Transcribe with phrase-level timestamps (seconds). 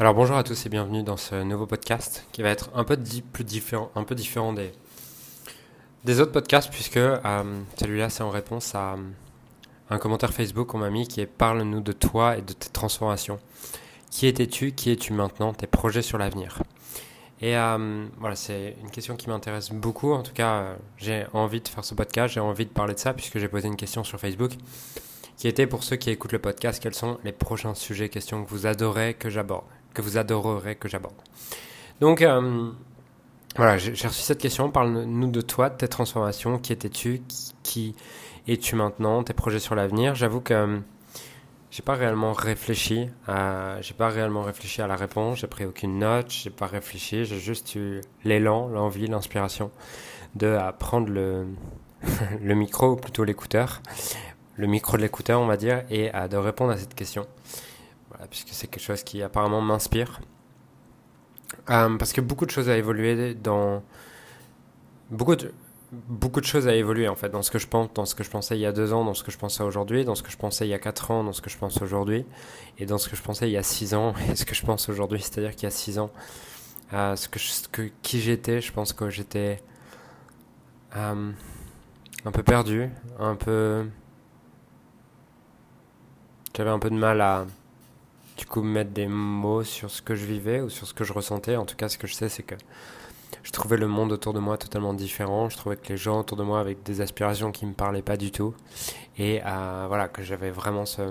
[0.00, 2.96] Alors bonjour à tous et bienvenue dans ce nouveau podcast qui va être un peu
[3.32, 7.18] plus différent, un peu différent des, autres podcasts puisque euh,
[7.76, 8.94] celui-là c'est en réponse à
[9.90, 13.40] un commentaire Facebook qu'on m'a mis qui est Parle-nous de toi et de tes transformations.
[14.12, 14.70] Qui étais-tu?
[14.70, 15.52] Qui es-tu maintenant?
[15.52, 16.62] Tes projets sur l'avenir.
[17.40, 20.12] Et euh, voilà, c'est une question qui m'intéresse beaucoup.
[20.12, 23.00] En tout cas, euh, j'ai envie de faire ce podcast, j'ai envie de parler de
[23.00, 24.52] ça puisque j'ai posé une question sur Facebook
[25.36, 28.50] qui était pour ceux qui écoutent le podcast, quels sont les prochains sujets, questions que
[28.50, 29.64] vous adorez que j'aborde
[29.98, 31.16] que vous adorerez que j'aborde.
[32.00, 32.70] Donc, euh,
[33.56, 34.70] voilà, j'ai reçu cette question.
[34.70, 36.56] Parle-nous de toi, de tes transformations.
[36.60, 37.20] Qui étais-tu
[37.64, 37.96] Qui,
[38.46, 40.78] es-tu maintenant Tes projets sur l'avenir J'avoue que euh,
[41.72, 43.08] j'ai pas réellement réfléchi.
[43.26, 45.40] À, j'ai pas réellement réfléchi à la réponse.
[45.40, 46.30] J'ai pris aucune note.
[46.30, 47.24] J'ai pas réfléchi.
[47.24, 49.72] J'ai juste eu l'élan, l'envie, l'inspiration
[50.36, 51.44] de prendre le,
[52.40, 53.82] le micro, ou plutôt l'écouteur,
[54.54, 57.26] le micro de l'écouteur, on va dire, et de répondre à cette question
[58.30, 60.20] puisque c'est quelque chose qui apparemment m'inspire.
[61.70, 63.82] Euh, parce que beaucoup de choses a évolué dans
[65.10, 65.52] beaucoup de
[65.92, 68.22] beaucoup de choses a évolué en fait dans ce que je pense, dans ce que
[68.22, 70.22] je pensais il y a deux ans, dans ce que je pensais aujourd'hui, dans ce
[70.22, 72.26] que je pensais il y a quatre ans, dans ce que je pense aujourd'hui,
[72.78, 74.64] et dans ce que je pensais il y a six ans et ce que je
[74.64, 75.20] pense aujourd'hui.
[75.22, 76.10] C'est-à-dire qu'il y a six ans,
[76.92, 79.62] euh, ce que qui j'étais, je pense que j'étais
[80.96, 81.32] euh,
[82.24, 83.86] un peu perdu, un peu,
[86.56, 87.46] j'avais un peu de mal à
[88.38, 91.12] du coup mettre des mots sur ce que je vivais ou sur ce que je
[91.12, 91.56] ressentais.
[91.56, 92.54] En tout cas, ce que je sais, c'est que
[93.42, 95.48] je trouvais le monde autour de moi totalement différent.
[95.48, 98.16] Je trouvais que les gens autour de moi avaient des aspirations qui me parlaient pas
[98.16, 98.54] du tout.
[99.18, 101.02] Et euh, voilà, que j'avais vraiment ce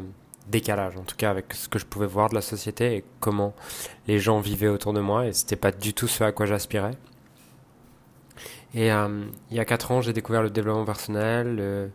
[0.48, 3.54] décalage, en tout cas avec ce que je pouvais voir de la société et comment
[4.08, 5.28] les gens vivaient autour de moi.
[5.28, 6.96] Et c'était pas du tout ce à quoi j'aspirais.
[8.74, 11.92] Et euh, il y a 4 ans, j'ai découvert le développement personnel,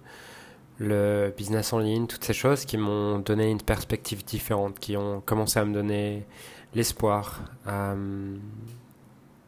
[1.36, 5.58] business en ligne, toutes ces choses qui m'ont donné une perspective différente, qui ont commencé
[5.58, 6.24] à me donner
[6.74, 8.36] l'espoir euh,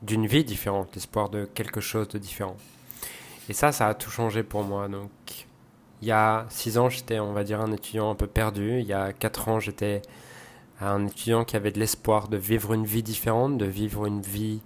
[0.02, 2.56] d'une vie différente, l'espoir de quelque chose de différent.
[3.48, 4.88] Et ça, ça a tout changé pour moi.
[4.88, 5.10] Donc,
[6.02, 8.80] il y a six ans, j'étais, on va dire, un étudiant un peu perdu.
[8.80, 10.02] Il y a quatre ans, j'étais
[10.80, 14.60] un étudiant qui avait de l'espoir de vivre une vie différente, de vivre une vie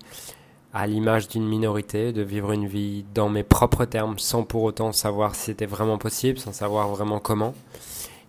[0.72, 4.92] à l'image d'une minorité, de vivre une vie dans mes propres termes sans pour autant
[4.92, 7.54] savoir si c'était vraiment possible, sans savoir vraiment comment.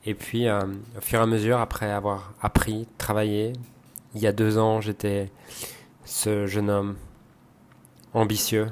[0.05, 0.61] Et puis, euh,
[0.97, 3.53] au fur et à mesure, après avoir appris, travaillé,
[4.15, 5.31] il y a deux ans, j'étais
[6.05, 6.95] ce jeune homme
[8.13, 8.71] ambitieux,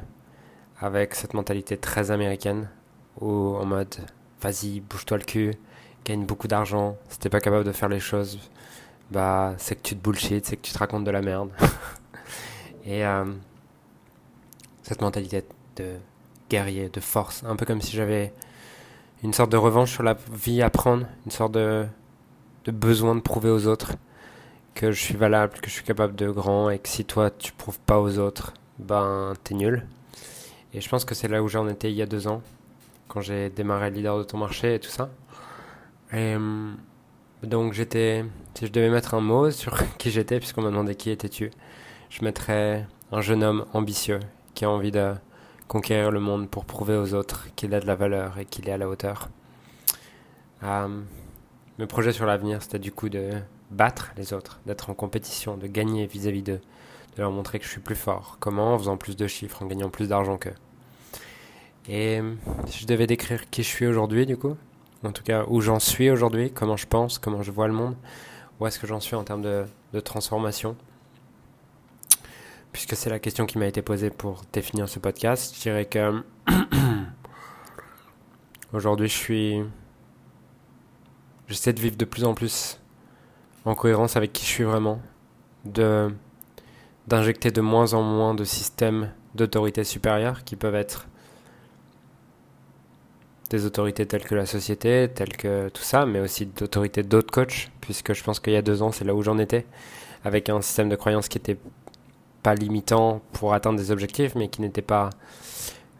[0.79, 2.69] avec cette mentalité très américaine,
[3.19, 3.95] où en mode,
[4.41, 5.53] vas-y, bouge-toi le cul,
[6.05, 8.39] gagne beaucoup d'argent, si t'es pas capable de faire les choses,
[9.11, 11.49] bah, c'est que tu te bullshit, c'est que tu te racontes de la merde.
[12.85, 13.25] et euh,
[14.87, 15.43] cette mentalité
[15.75, 15.95] de
[16.49, 18.33] guerrier, de force, un peu comme si j'avais
[19.21, 21.85] une sorte de revanche sur la vie à prendre, une sorte de,
[22.67, 23.95] besoin de prouver aux autres
[24.75, 27.51] que je suis valable, que je suis capable de grand et que si toi tu
[27.51, 29.85] prouves pas aux autres, ben t'es nul.
[30.73, 32.41] Et je pense que c'est là où j'en étais il y a deux ans,
[33.09, 35.09] quand j'ai démarré leader de ton marché et tout ça.
[36.13, 36.71] Et euh,
[37.43, 41.09] donc j'étais, si je devais mettre un mot sur qui j'étais, puisqu'on m'a demandé qui
[41.09, 41.51] étais-tu,
[42.09, 44.21] je mettrais un jeune homme ambitieux
[44.57, 45.13] qui a envie de
[45.67, 48.71] conquérir le monde pour prouver aux autres qu'il a de la valeur et qu'il est
[48.71, 49.29] à la hauteur.
[50.63, 51.01] Euh,
[51.77, 53.33] mes projets sur l'avenir, c'était du coup de
[53.69, 56.59] battre les autres, d'être en compétition, de gagner vis-à-vis d'eux,
[57.15, 58.37] de leur montrer que je suis plus fort.
[58.39, 60.55] Comment En faisant plus de chiffres, en gagnant plus d'argent qu'eux.
[61.87, 62.19] Et
[62.65, 64.57] si je devais décrire qui je suis aujourd'hui, du coup,
[65.03, 67.95] en tout cas où j'en suis aujourd'hui, comment je pense, comment je vois le monde,
[68.59, 70.75] où est-ce que j'en suis en termes de, de transformation,
[72.77, 76.23] puisque c'est la question qui m'a été posée pour définir ce podcast, je dirais que
[78.71, 79.63] aujourd'hui je suis...
[81.47, 82.79] J'essaie de vivre de plus en plus
[83.65, 85.01] en cohérence avec qui je suis vraiment,
[85.65, 86.13] de
[87.07, 91.07] d'injecter de moins en moins de systèmes d'autorité supérieure qui peuvent être
[93.49, 97.71] des autorités telles que la société, telles que tout ça, mais aussi d'autorités d'autres coachs,
[97.81, 99.65] puisque je pense qu'il y a deux ans, c'est là où j'en étais,
[100.23, 101.57] avec un système de croyance qui était
[102.55, 105.09] limitant pour atteindre des objectifs, mais qui n'était pas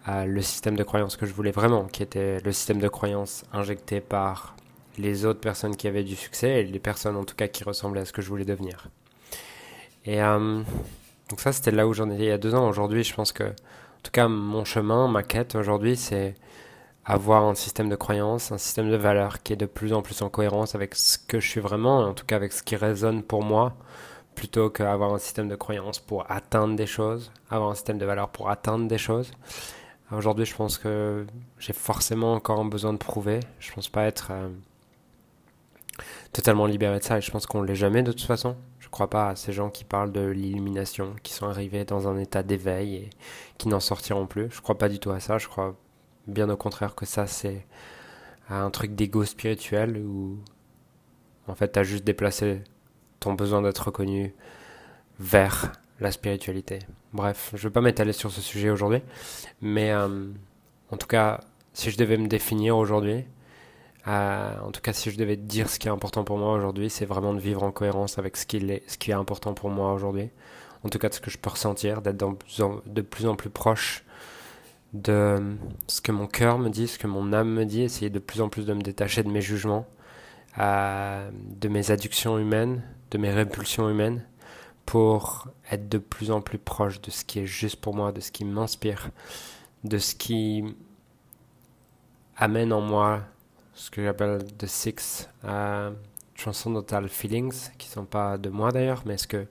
[0.08, 3.44] euh, le système de croyance que je voulais vraiment, qui était le système de croyance
[3.54, 4.56] injecté par
[4.98, 8.02] les autres personnes qui avaient du succès et les personnes en tout cas qui ressemblaient
[8.02, 8.88] à ce que je voulais devenir.
[10.06, 10.62] Et euh,
[11.30, 12.68] donc ça, c'était là où j'en étais il y a deux ans.
[12.68, 16.36] Aujourd'hui, je pense que, en tout cas, mon chemin, ma quête aujourd'hui, c'est
[17.04, 20.22] avoir un système de croyance, un système de valeurs qui est de plus en plus
[20.22, 23.24] en cohérence avec ce que je suis vraiment, en tout cas avec ce qui résonne
[23.24, 23.76] pour moi,
[24.38, 28.30] plutôt qu'avoir un système de croyance pour atteindre des choses, avoir un système de valeurs
[28.30, 29.32] pour atteindre des choses.
[30.12, 31.26] Aujourd'hui, je pense que
[31.58, 33.40] j'ai forcément encore un besoin de prouver.
[33.60, 34.50] Je pense pas être euh,
[36.34, 38.56] totalement libéré de ça et je pense qu'on l'est jamais de toute façon.
[38.80, 42.20] Je crois pas à ces gens qui parlent de l'illumination, qui sont arrivés dans un
[42.20, 43.10] état d'éveil et
[43.58, 44.52] qui n'en sortiront plus.
[44.52, 45.40] Je crois pas du tout à ça.
[45.40, 45.76] Je crois
[46.28, 47.66] bien au contraire que ça c'est
[48.52, 50.38] un truc d'ego spirituel où
[51.48, 52.62] en fait tu as juste déplacé
[53.20, 54.34] ton besoin d'être reconnu
[55.20, 56.80] vers la spiritualité.
[57.14, 59.02] Bref, je ne vais pas m'étaler sur ce sujet aujourd'hui,
[59.62, 60.28] mais euh,
[60.92, 61.42] en tout cas,
[61.74, 63.26] si je devais me définir aujourd'hui,
[64.08, 66.90] euh, en tout cas, si je devais dire ce qui est important pour moi aujourd'hui,
[66.90, 69.70] c'est vraiment de vivre en cohérence avec ce qui est, ce qui est important pour
[69.70, 70.30] moi aujourd'hui.
[70.84, 72.18] En tout cas, de ce que je peux ressentir, d'être
[72.86, 74.04] de plus en plus proche
[74.94, 78.20] de ce que mon cœur me dit, ce que mon âme me dit, essayer de
[78.20, 79.86] plus en plus de me détacher de mes jugements,
[80.60, 82.82] euh, de mes adductions humaines,
[83.12, 84.26] de mes répulsions humaines,
[84.86, 88.22] pour être de plus en plus proche de ce qui est juste pour moi, de
[88.22, 89.10] ce qui m'inspire,
[89.84, 90.64] de ce qui
[92.38, 93.22] amène en moi
[93.74, 95.94] ce que j'appelle the six uh,
[96.36, 99.48] transcendental feelings, qui sont pas de moi d'ailleurs, mais ce que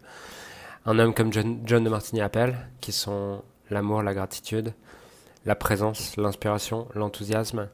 [0.85, 4.73] un homme comme John, John de Martini appelle, qui sont l'amour, la gratitude,
[5.45, 7.69] la présence, l'inspiration, l'enthousiasme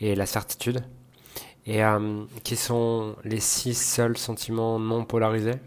[0.00, 0.82] et la certitude,
[1.66, 5.58] et euh, qui sont les six seuls sentiments non polarisés,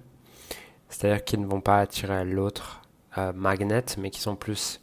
[0.89, 2.81] c'est-à-dire qui ne vont pas attirer l'autre
[3.17, 3.33] euh,
[3.97, 4.79] mais qui sont plus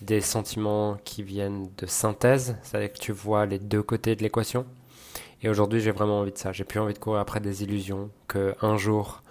[0.00, 4.64] des sentiments qui viennent de synthèse, c'est-à-dire que tu vois les deux côtés de l'équation.
[5.42, 6.52] Et aujourd'hui, j'ai vraiment envie de ça.
[6.52, 9.22] J'ai plus envie de courir après des illusions, que un jour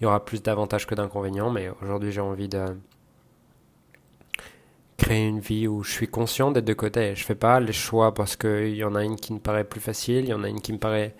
[0.00, 2.64] il y aura plus d'avantages que d'inconvénients, mais aujourd'hui, j'ai envie de
[4.96, 7.14] créer une vie où je suis conscient des deux côtés.
[7.14, 9.80] Je fais pas les choix parce qu'il y en a une qui me paraît plus
[9.80, 11.14] facile, il y en a une qui me paraît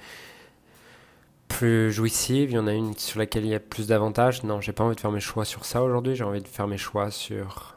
[1.48, 4.42] plus jouissive, il y en a une sur laquelle il y a plus d'avantages.
[4.42, 6.66] Non, j'ai pas envie de faire mes choix sur ça aujourd'hui, j'ai envie de faire
[6.66, 7.76] mes choix sur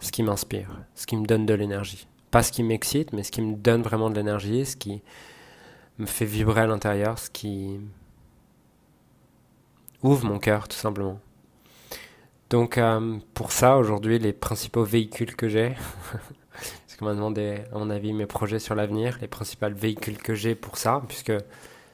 [0.00, 2.06] ce qui m'inspire, ce qui me donne de l'énergie.
[2.30, 5.02] Pas ce qui m'excite, mais ce qui me donne vraiment de l'énergie, ce qui
[5.98, 7.78] me fait vibrer à l'intérieur, ce qui
[10.02, 11.20] ouvre mon cœur tout simplement.
[12.52, 15.74] Donc euh, pour ça, aujourd'hui, les principaux véhicules que j'ai,
[16.52, 20.34] parce qu'on m'a demandé à mon avis mes projets sur l'avenir, les principaux véhicules que
[20.34, 21.32] j'ai pour ça, puisque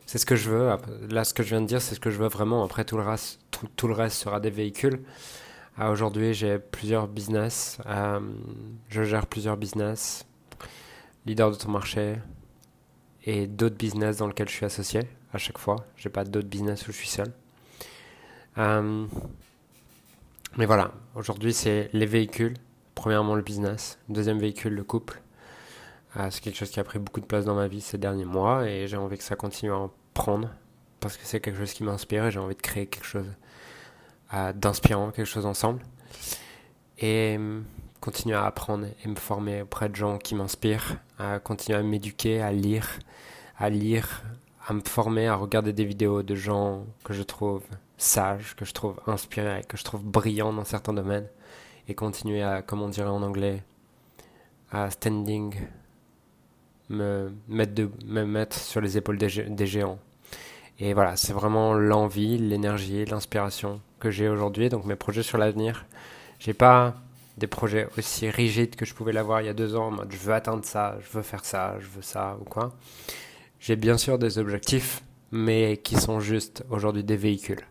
[0.05, 0.77] c'est ce que je veux.
[1.11, 2.65] Là, ce que je viens de dire, c'est ce que je veux vraiment.
[2.65, 3.39] Après, tout le reste,
[3.77, 5.01] tout, le reste sera des véhicules.
[5.79, 7.79] Euh, aujourd'hui, j'ai plusieurs business.
[7.87, 8.19] Euh,
[8.89, 10.27] je gère plusieurs business.
[11.25, 12.17] Leader de ton marché.
[13.23, 15.03] Et d'autres business dans lesquels je suis associé
[15.33, 15.77] à chaque fois.
[15.97, 17.33] J'ai pas d'autres business où je suis seul.
[20.59, 22.55] Mais voilà, aujourd'hui c'est les véhicules.
[22.97, 25.23] Premièrement le business, deuxième véhicule le couple.
[26.17, 28.25] Euh, c'est quelque chose qui a pris beaucoup de place dans ma vie ces derniers
[28.25, 30.51] mois et j'ai envie que ça continue à en prendre
[30.99, 33.29] parce que c'est quelque chose qui m'inspire et j'ai envie de créer quelque chose
[34.35, 35.81] euh, d'inspirant, quelque chose ensemble.
[36.99, 37.61] Et euh,
[38.01, 42.43] continuer à apprendre et me former auprès de gens qui m'inspirent, à continuer à m'éduquer,
[42.43, 42.99] à lire,
[43.59, 44.25] à lire,
[44.69, 47.63] à me former, à regarder des vidéos de gens que je trouve
[47.97, 51.27] sage, que je trouve inspiré, que je trouve brillant dans certains domaines,
[51.89, 53.63] et continuer à, comme on dirait en anglais,
[54.71, 55.55] à standing,
[56.91, 59.99] me mettre, de, me mettre sur les épaules des, des géants.
[60.79, 64.69] Et voilà, c'est vraiment l'envie, l'énergie, l'inspiration que j'ai aujourd'hui.
[64.69, 65.87] Donc mes projets sur l'avenir,
[66.39, 66.95] j'ai pas
[67.39, 70.13] des projets aussi rigides que je pouvais l'avoir il y a deux ans, en mode
[70.13, 72.75] je veux atteindre ça, je veux faire ça, je veux ça ou quoi.
[73.61, 75.03] J'ai bien sûr des objectifs,
[75.33, 77.65] mais qui sont juste aujourd'hui des véhicules.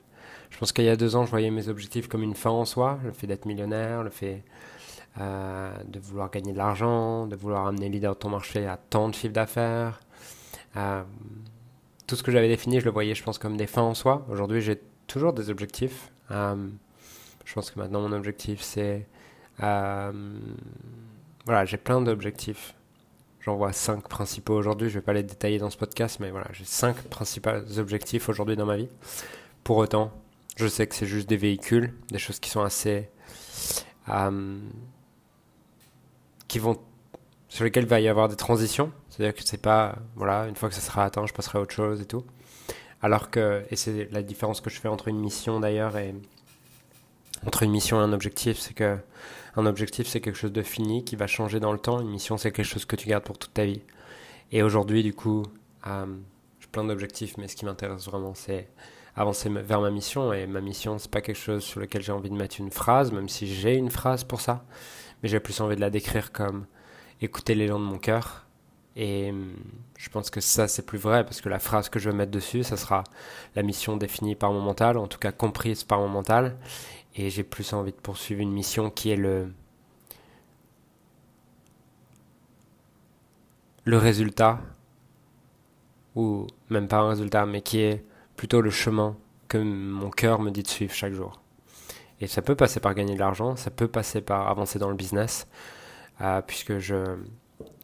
[0.49, 2.65] Je pense qu'il y a deux ans, je voyais mes objectifs comme une fin en
[2.65, 4.43] soi, le fait d'être millionnaire, le fait
[5.19, 9.09] euh, de vouloir gagner de l'argent, de vouloir amener leader de ton marché à tant
[9.09, 9.99] de chiffre d'affaires.
[10.75, 11.03] Euh,
[12.05, 14.25] tout ce que j'avais défini, je le voyais, je pense, comme des fins en soi.
[14.29, 16.11] Aujourd'hui, j'ai toujours des objectifs.
[16.31, 16.67] Euh,
[17.45, 19.07] je pense que maintenant, mon objectif, c'est...
[19.59, 20.13] voilà,
[21.65, 22.73] j'ai plein d'objectifs.
[23.47, 24.89] J'en vois cinq principaux aujourd'hui.
[24.89, 28.27] Je ne vais pas les détailler dans ce podcast, mais voilà, j'ai cinq principaux objectifs
[28.27, 28.89] aujourd'hui dans ma vie.
[29.63, 30.11] Pour autant,
[30.57, 33.09] je sais que c'est juste des véhicules, des choses qui sont assez.
[34.09, 34.59] Euh,
[36.49, 36.77] qui vont.
[37.47, 38.91] sur lesquelles il va y avoir des transitions.
[39.07, 39.95] C'est-à-dire que c'est pas.
[40.17, 42.25] Voilà, une fois que ça sera atteint, je passerai à autre chose et tout.
[43.01, 43.63] Alors que.
[43.71, 46.13] Et c'est la différence que je fais entre une mission d'ailleurs et.
[47.45, 48.97] Entre une mission et un objectif, c'est que.
[49.55, 51.99] Un objectif, c'est quelque chose de fini qui va changer dans le temps.
[51.99, 53.81] Une mission, c'est quelque chose que tu gardes pour toute ta vie.
[54.51, 55.43] Et aujourd'hui, du coup,
[55.87, 56.05] euh,
[56.59, 58.69] j'ai plein d'objectifs, mais ce qui m'intéresse vraiment, c'est
[59.15, 60.31] avancer vers ma mission.
[60.31, 63.11] Et ma mission, c'est pas quelque chose sur lequel j'ai envie de mettre une phrase,
[63.11, 64.63] même si j'ai une phrase pour ça.
[65.23, 66.65] Mais j'ai plus envie de la décrire comme
[67.21, 68.46] écouter l'élan de mon cœur.
[68.99, 69.53] Et hum,
[69.97, 72.31] je pense que ça, c'est plus vrai, parce que la phrase que je vais mettre
[72.31, 73.03] dessus, ça sera
[73.55, 76.57] la mission définie par mon mental, en tout cas comprise par mon mental.
[77.15, 79.53] Et j'ai plus envie de poursuivre une mission qui est le,
[83.85, 84.59] le résultat,
[86.15, 88.03] ou même pas un résultat, mais qui est
[88.35, 89.15] plutôt le chemin
[89.47, 91.41] que mon cœur me dit de suivre chaque jour.
[92.19, 94.95] Et ça peut passer par gagner de l'argent, ça peut passer par avancer dans le
[94.95, 95.47] business,
[96.21, 97.17] euh, puisque je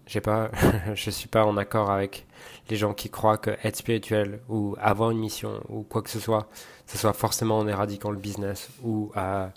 [0.06, 0.52] j'ai pas,
[0.96, 2.26] je suis pas en accord avec
[2.70, 6.20] les gens qui croient que être spirituel ou avoir une mission ou quoi que ce
[6.20, 6.48] soit,
[6.86, 9.48] ce soit forcément en éradiquant le business ou euh,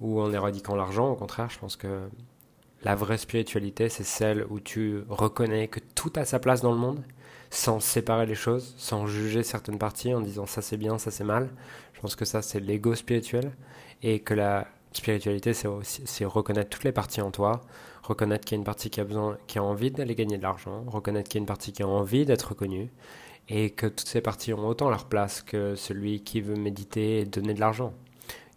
[0.00, 1.10] ou en éradiquant l'argent.
[1.10, 2.08] Au contraire, je pense que
[2.82, 6.78] la vraie spiritualité, c'est celle où tu reconnais que tout a sa place dans le
[6.78, 7.02] monde,
[7.50, 11.24] sans séparer les choses, sans juger certaines parties en disant ça c'est bien, ça c'est
[11.24, 11.50] mal.
[11.94, 13.52] Je pense que ça c'est l'ego spirituel
[14.02, 14.66] et que la
[14.98, 17.60] spiritualité c'est reconnaître toutes les parties en toi,
[18.02, 20.42] reconnaître qu'il y a une partie qui a besoin, qui a envie d'aller gagner de
[20.42, 22.90] l'argent, reconnaître qu'il y a une partie qui a envie d'être reconnue
[23.48, 27.24] et que toutes ces parties ont autant leur place que celui qui veut méditer et
[27.24, 27.92] donner de l'argent,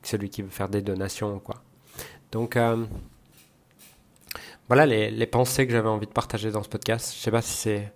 [0.01, 1.55] que celui qui veut faire des donations quoi.
[2.31, 2.85] Donc euh,
[4.67, 7.13] voilà les, les, pensées que j'avais envie de partager dans ce podcast.
[7.15, 7.93] Je sais pas si c'est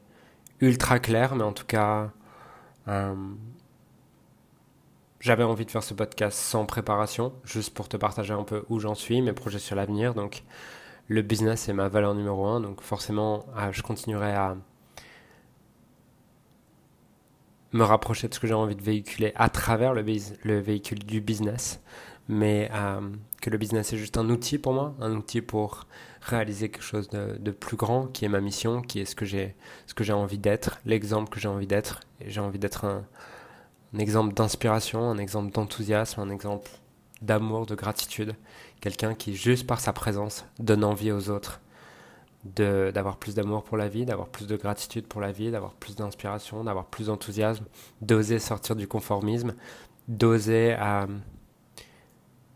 [0.62, 2.12] ultra clair, mais en tout cas,
[2.88, 3.14] euh,
[5.22, 8.80] j'avais envie de faire ce podcast sans préparation, juste pour te partager un peu où
[8.80, 10.16] j'en suis, mes projets sur l'avenir.
[10.16, 10.44] Donc,
[11.08, 14.58] le business est ma valeur numéro un, donc forcément, euh, je continuerai à
[17.72, 20.04] me rapprocher de ce que j'ai envie de véhiculer à travers le,
[20.44, 21.82] le véhicule du business,
[22.28, 23.02] mais euh,
[23.42, 25.86] que le business est juste un outil pour moi, un outil pour
[26.22, 30.14] réaliser quelque chose de, plus grand, qui est ma mission, qui est ce que j'ai
[30.14, 32.00] envie d'être, l'exemple que j'ai envie d'être.
[32.20, 33.06] Et j'ai envie d'être un,
[34.00, 36.70] exemple d'inspiration, un exemple d'enthousiasme, un exemple
[37.22, 38.36] d'amour, de gratitude.
[38.80, 41.62] Quelqu'un qui, juste par sa présence, donne envie aux autres
[42.44, 45.96] d'avoir plus d'amour pour la vie, d'avoir plus de gratitude pour la vie, d'avoir plus
[45.96, 47.66] d'inspiration, d'avoir plus d'enthousiasme,
[48.02, 49.54] d'oser sortir du conformisme,
[50.08, 51.06] d'oser euh,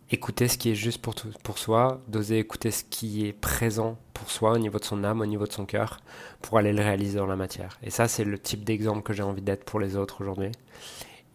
[0.09, 1.13] écouter ce qui est juste pour,
[1.43, 5.21] pour soi, d'oser écouter ce qui est présent pour soi au niveau de son âme,
[5.21, 5.99] au niveau de son cœur,
[6.41, 7.77] pour aller le réaliser dans la matière.
[7.83, 10.51] Et ça, c'est le type d'exemple que j'ai envie d'être pour les autres aujourd'hui.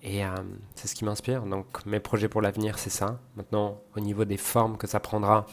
[0.03, 0.31] Et euh,
[0.75, 1.43] c'est ce qui m'inspire.
[1.43, 3.19] Donc mes projets pour l'avenir, c'est ça.
[3.37, 5.47] Maintenant, au niveau des formes que ça prendra,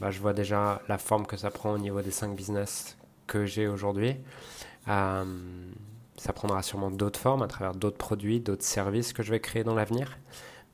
[0.00, 2.96] bah, je vois déjà la forme que ça prend au niveau des cinq business
[3.26, 4.16] que j'ai aujourd'hui.
[4.88, 5.24] Euh,
[6.16, 9.64] ça prendra sûrement d'autres formes à travers d'autres produits, d'autres services que je vais créer
[9.64, 10.18] dans l'avenir.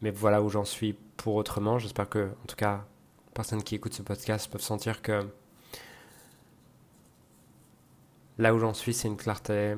[0.03, 1.79] Mais voilà où j'en suis pour autrement.
[1.79, 2.85] J'espère que, en tout cas,
[3.27, 5.27] les personnes qui écoutent ce podcast peuvent sentir que
[8.39, 9.77] là où j'en suis, c'est une clarté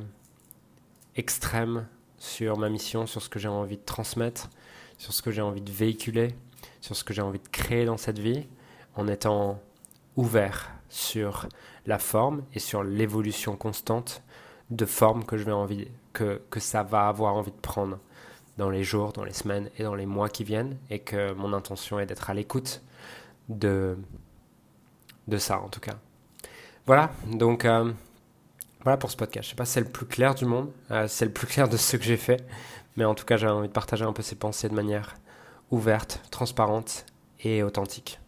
[1.17, 1.87] extrême
[2.19, 4.49] sur ma mission, sur ce que j'ai envie de transmettre,
[4.99, 6.35] sur ce que j'ai envie de véhiculer,
[6.81, 8.47] sur ce que j'ai envie de créer dans cette vie,
[8.97, 9.61] en étant
[10.17, 11.49] ouvert sur
[11.87, 14.23] la forme et sur l'évolution constante
[14.71, 17.99] de forme que je vais envie que, que ça va avoir envie de prendre
[18.57, 21.53] dans les jours, dans les semaines et dans les mois qui viennent, et que mon
[21.53, 22.83] intention est d'être à l'écoute
[23.49, 23.97] de,
[25.29, 25.95] de ça en tout cas.
[26.87, 27.93] Voilà, donc euh,
[28.89, 29.45] voilà pour ce podcast.
[29.45, 31.69] Je sais pas si c'est le plus clair du monde, euh, c'est le plus clair
[31.69, 32.43] de ce que j'ai fait,
[32.97, 35.17] mais en tout cas j'avais envie de partager un peu ces pensées de manière
[35.71, 37.05] ouverte, transparente
[37.41, 38.19] et authentique.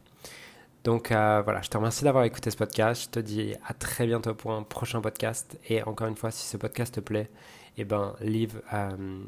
[0.84, 3.04] Donc euh, voilà, je te remercie d'avoir écouté ce podcast.
[3.04, 5.58] Je te dis à très bientôt pour un prochain podcast.
[5.66, 7.30] Et encore une fois, si ce podcast te plaît,
[7.78, 8.14] eh ben,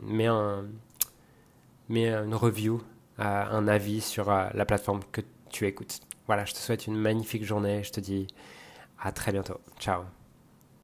[0.03, 0.67] mets un,
[1.89, 2.83] mets une review,
[3.17, 6.01] un avis sur euh, la plateforme que tu écoutes.
[6.27, 7.83] Voilà, je te souhaite une magnifique journée.
[7.85, 8.27] Je te dis
[9.01, 9.63] à très bientôt.
[9.81, 10.03] Ciao.